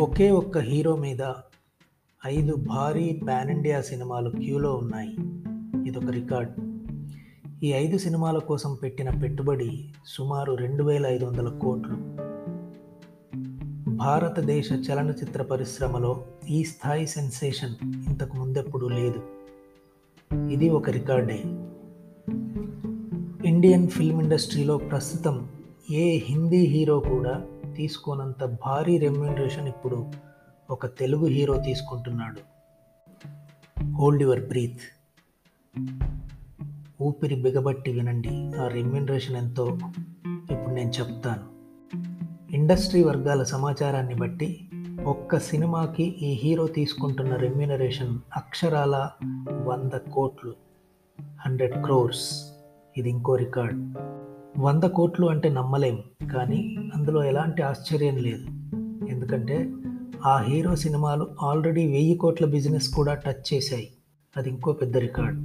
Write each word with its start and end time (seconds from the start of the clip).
ఒకే 0.00 0.30
ఒక్క 0.30 0.58
హీరో 0.58 0.96
మీద 0.96 1.32
ఐదు 2.26 2.54
భారీ 2.54 3.20
పాన్ 3.28 3.50
ఇండియా 3.50 3.80
సినిమాలు 3.80 4.30
క్యూలో 4.30 4.74
ఉన్నాయి. 4.74 5.16
ఇదొక 5.88 6.10
రికార్డ్. 6.10 6.52
ఈ 7.64 7.72
ఐదు 7.72 7.98
సినిమాల 7.98 8.38
కోసం 8.38 8.78
పెట్టిన 8.82 9.10
పెట్టుబడి 9.10 9.84
సుమారు 10.06 10.52
రెండు 10.52 10.84
వేల 10.84 11.06
ఐదు 11.06 11.24
వందల 11.24 11.48
కోట్లు. 11.48 11.96
భారతదేశ 13.96 14.72
చలనచిత్ర 14.72 15.42
పరిశ్రమలో 15.42 16.24
ఈ 16.48 16.64
స్థాయి 16.64 17.06
సెన్సేషన్ 17.06 17.74
ఇంతకు 17.84 18.36
ముందెప్పుడూ 18.36 18.88
లేదు. 18.88 19.22
ఇది 20.50 20.68
ఒక 20.68 20.90
రికార్డే. 20.90 21.42
ఇండియన్ 23.48 23.88
ఫిల్మ్ 23.88 24.22
ఇండస్ట్రీలో 24.22 24.78
ప్రస్తుతం 24.78 25.48
ఏ 25.90 26.16
హిందీ 26.16 26.66
హీరో 26.66 27.00
కూడా 27.00 27.46
తీసుకోనంత 27.80 28.44
భారీ 28.44 28.98
రెమ్యూనరేషన్ 28.98 29.68
ఇప్పుడు 29.68 30.12
ఒక 30.70 30.86
తెలుగు 30.86 31.26
హీరో 31.26 31.56
తీసుకుంటున్నాడు. 31.56 32.40
హోల్డ్ 33.96 34.22
యువర్ 34.22 34.40
బ్రీత్ 34.40 34.80
ఊపిరి 37.02 37.34
బిగబట్టి 37.34 37.92
వినండి. 37.92 38.52
ఆ 38.58 38.68
రెమ్యూనరేషన్ 38.68 39.36
ఎంతో. 39.36 39.78
ఇప్పుడు 40.50 40.74
నేను 40.74 40.90
చెప్తాను. 40.90 41.46
ఇండస్ట్రీ 42.54 43.02
వర్గాల 43.02 43.42
సమాచారాన్ని 43.42 44.14
బట్టి 44.14 44.70
ఒక్క 45.04 45.38
సినిమాకి 45.38 46.02
ఈ 46.02 46.32
హీరో 46.32 46.66
తీసుకుంటున్న 46.66 47.36
రెమ్యూనరేషన్ 47.36 48.18
అక్షరాల 48.36 49.10
వంద 49.50 49.92
కోట్లు. 50.12 50.54
హండ్రెడ్ 51.46 51.82
క్రోర్స్. 51.82 52.52
ఇది 52.96 53.10
ఇంకో 53.10 53.36
రికార్డ్. 53.36 53.78
వంద 54.58 54.84
కోట్లు 54.84 55.26
అంటే 55.26 55.48
నమ్మలేం 55.48 55.98
కానీ 56.34 56.76
అందులో 56.96 57.24
ఎలాంటి 57.24 57.62
ఆశ్చర్యం 57.62 58.16
లేదు. 58.16 58.46
ఎందుకంటే 59.06 59.72
ఆ 60.26 60.38
హీరో 60.38 60.76
సినిమాలు 60.76 61.26
ఆల్రెడీ 61.42 61.86
వెయ్యి 61.86 62.16
కోట్ల 62.16 62.46
బిజినెస్ 62.46 62.88
కూడా 62.88 63.14
టచ్ 63.14 63.54
చేశాయి. 63.54 63.88
అది 64.36 64.48
ఇంకో 64.48 64.72
పెద్ద 64.72 64.96
రికార్డ్. 64.96 65.44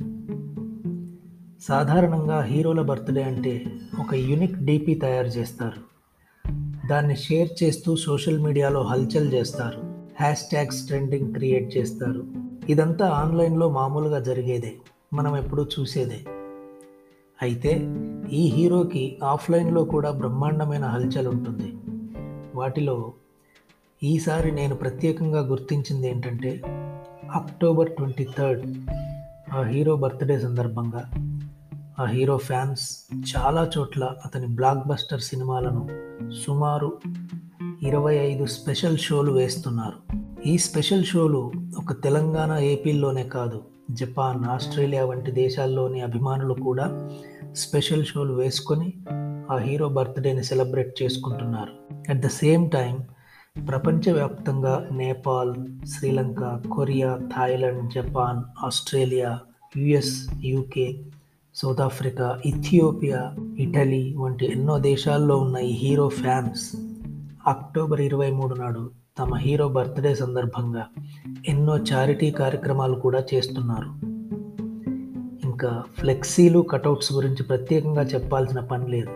సాధారణంగా 1.63 2.41
హీరోల 2.41 2.81
బర్త్డే 2.81 3.23
అంటే 3.23 3.65
ఒక 3.99 4.13
యూనిక్ 4.13 4.65
డీపీ 4.65 4.93
తయారు 4.93 5.27
చేస్తారు. 5.27 5.95
దాన్ని 6.87 7.15
షేర్ 7.15 7.63
చేస్తూ 7.63 7.95
సోషల్ 7.95 8.39
మీడియాలో 8.39 8.83
హల్చల్ 8.83 9.33
చేస్తారు. 9.33 10.05
హ్యాష్ 10.19 10.41
ట్యాగ్స్ 10.41 10.87
ట్రెండింగ్ 10.87 11.33
క్రియేట్ 11.33 11.77
చేస్తారు. 11.77 12.25
ఇదంతా 12.69 13.09
ఆన్లైన్లో 13.09 13.69
మామూలుగా 13.69 14.19
జరిగేదే. 14.19 14.73
మనం 15.13 15.37
ఎప్పుడూ 15.37 15.65
చూసేదే. 15.79 16.19
అయితే 17.41 17.89
ఈ 18.31 18.47
హీరోకి 18.47 19.17
ఆఫ్లైన్లో 19.23 19.83
కూడా 19.83 20.11
బ్రహ్మాండమైన 20.11 20.85
హల్చల్ 20.85 21.27
ఉంటుంది. 21.27 21.73
వాటిలో 22.55 23.13
ఈసారి 24.03 24.51
నేను 24.51 24.75
ప్రత్యేకంగా 24.75 25.39
గుర్తించింది 25.39 26.07
ఏంటంటే 26.07 26.61
అక్టోబర్ 27.33 27.91
ట్వంటీ 27.91 28.27
థర్డ్ 28.37 28.89
ఆ 29.53 29.61
హీరో 29.61 29.95
బర్త్డే 29.95 30.39
సందర్భంగా 30.39 31.09
ఆ 31.99 32.05
హీరో 32.05 32.37
ఫ్యాన్స్ 32.37 33.05
చాలా 33.37 33.71
చోట్ల 33.77 34.15
అతని 34.25 34.47
బ్లాక్ 34.47 34.87
బస్టర్ 34.87 35.21
సినిమాలను 35.21 35.89
సుమారు 36.45 36.99
ఇరవై 37.83 38.15
ఐదు 38.15 38.45
స్పెషల్ 38.45 38.97
షోలు 38.97 39.31
వేస్తున్నారు. 39.31 40.15
ఈ 40.47 40.57
స్పెషల్ 40.57 41.03
షోలు 41.03 41.51
ఒక 41.77 42.03
తెలంగాణ 42.03 42.51
ఏపీల్లోనే 42.51 43.23
కాదు 43.23 43.63
జపాన్ 43.91 44.45
ఆస్ట్రేలియా 44.45 45.05
వంటి 45.05 45.31
దేశాల్లోని 45.31 46.01
అభిమానులు 46.01 46.53
కూడా 46.53 47.09
స్పెషల్ 47.53 48.05
షోలు 48.05 48.33
వేసుకొని 48.33 48.93
ఆ 49.51 49.57
హీరో 49.57 49.89
బర్త్డేని 49.89 50.43
సెలబ్రేట్ 50.43 51.03
చేసుకుంటున్నారు. 51.03 51.71
అట్ 52.11 52.19
ద 52.19 52.27
సేమ్ 52.27 52.71
టైం 52.71 53.03
ప్రపంచవ్యాప్తంగా 53.67 54.89
Nepal 54.91 55.55
Sri Lanka 55.87 56.61
Korea 56.71 57.19
Thailand 57.37 57.93
Japan 57.93 58.65
Australia 58.65 59.39
US 59.77 60.27
UK 60.43 60.99
South 61.55 61.81
Africa 61.81 62.41
Ethiopia 62.45 63.35
Italy 63.57 64.13
వంటి 64.17 64.51
ఎన్నో 64.51 64.79
దేశాల్లో 64.79 65.37
ఉన్న 65.37 65.57
ఈ 65.57 65.71
హీరో 65.71 66.07
ఫ్యాన్స్ 66.07 66.75
అక్టోబర్ 67.47 68.01
ఇరవై 68.01 68.31
మూడు 68.31 68.55
నాడు 68.55 68.89
తమ 69.19 69.35
హీరో 69.35 69.67
బర్త్డే 69.67 70.15
సందర్భంగా 70.15 70.87
ఎన్నో 71.47 71.77
చారిటీ 71.77 72.31
కార్యక్రమాలు 72.31 72.95
కూడా 72.95 73.23
చేస్తున్నారు. 73.33 73.89
ఇంకా 75.47 75.83
ఫ్లెక్సీలు 75.99 76.59
కటౌట్స్ 76.59 77.13
గురించి 77.13 77.43
ప్రత్యేకంగా 77.43 78.01
చెప్పాల్సిన 78.01 78.59
పని 78.59 78.91
లేదు. 78.91 79.09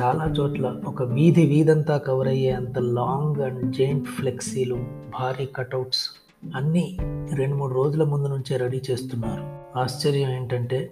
చాలా 0.00 0.34
చోట్ల 0.38 0.80
ఒక 0.86 1.02
వీధి 1.02 1.46
వీధంతా 1.46 1.96
కవర్ 1.96 2.28
అయ్యే 2.28 2.50
అంత 2.50 2.78
లాంగ్ 2.78 3.40
అండ్ 3.40 3.74
జెయింట్ 3.76 4.08
ఫ్లెక్సీలు 4.08 4.74
భారీ 5.20 5.46
కటౌట్స్ 5.46 6.08
అన్నీ 6.54 6.98
రెండు 7.34 7.54
మూడు 7.54 7.74
రోజుల 7.74 8.04
ముందు 8.04 8.28
నుంచే 8.28 8.56
రెడీ 8.56 8.82
చేస్తున్నారు. 8.90 9.78
ఆశ్చర్యం 9.78 10.30
ఏంటంటే 10.30 10.90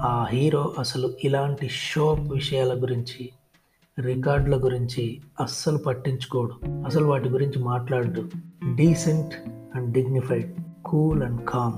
ఆ 0.00 0.26
హీరో 0.30 0.74
అసలు 0.78 1.10
ఇలాంటి 1.24 1.68
షో 1.68 2.12
విషయాల 2.12 2.82
గురించి 2.82 3.28
రికార్డుల 4.00 4.64
గురించి 4.64 5.20
అస్సలు 5.40 5.78
పట్టించుకోడు. 5.78 6.66
అసలు 6.86 7.04
వాటి 7.04 7.28
గురించి 7.28 7.62
మాట్లాడు 7.62 8.28
decent 8.74 9.34
and 9.76 9.92
dignified 9.92 10.54
cool 10.84 11.22
and 11.22 11.40
calm. 11.48 11.72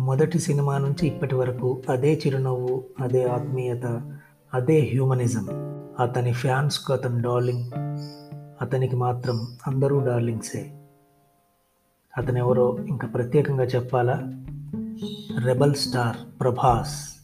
మొదటి 0.00 0.38
సినిమా 0.38 0.78
నుంచి 0.78 1.06
ఇప్పటి 1.06 1.34
వరకు 1.34 1.82
అదే 1.88 2.22
చిరునవ్వు 2.26 2.84
అదే 3.00 3.24
ఆత్మీయత 3.24 4.16
అదే 4.54 4.80
హ్యూమనిజం. 4.80 5.48
అతని 5.98 6.32
ఫ్యాన్స్కు 6.32 6.92
అతను 6.92 7.22
డార్లింగ్. 7.22 7.70
అతనికి 8.62 8.96
మాత్రం 8.96 9.46
అందరూ 9.66 10.06
డార్లింగ్సే. 10.06 10.72
అతను 12.18 12.38
ఎవరో 12.38 12.78
ఇంకా 12.88 13.08
ప్రత్యేకంగా 13.08 13.64
చెప్పాలా? 13.64 14.22
Rebel 15.44 15.74
star 15.74 16.40
Prabhas. 16.40 17.14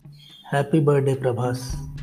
Happy 0.53 0.81
birthday 0.81 1.15
Prabhas. 1.15 1.96